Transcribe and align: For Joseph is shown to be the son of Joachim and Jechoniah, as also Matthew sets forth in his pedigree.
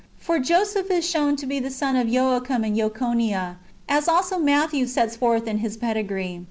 For 0.17 0.39
Joseph 0.39 0.89
is 0.89 1.07
shown 1.07 1.35
to 1.35 1.45
be 1.45 1.59
the 1.59 1.69
son 1.69 1.95
of 1.95 2.09
Joachim 2.09 2.63
and 2.63 2.75
Jechoniah, 2.75 3.57
as 3.87 4.07
also 4.07 4.39
Matthew 4.39 4.87
sets 4.87 5.15
forth 5.15 5.45
in 5.45 5.59
his 5.59 5.77
pedigree. 5.77 6.39